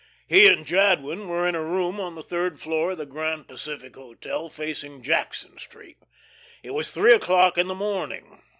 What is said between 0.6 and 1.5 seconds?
Jadwin were